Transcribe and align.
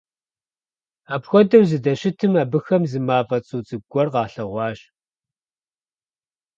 Апхуэдэу 1.13 1.63
зыдэщытым, 1.69 2.33
абыхэм 2.43 2.83
зы 2.91 2.99
мафӀэ 3.07 3.39
цӀу 3.45 3.61
цӀыкӀу 3.67 3.89
гуэр 3.91 4.07
къалъэгъуащ. 4.13 4.79